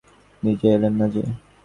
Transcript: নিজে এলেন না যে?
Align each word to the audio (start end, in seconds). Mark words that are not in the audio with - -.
নিজে 0.43 0.67
এলেন 0.75 0.93
না 0.99 1.07
যে? 1.13 1.23